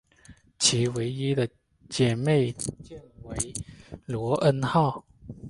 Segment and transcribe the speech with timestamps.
[0.57, 1.47] 其唯一的
[1.87, 3.37] 姊妹舰为
[4.07, 5.05] 罗恩号。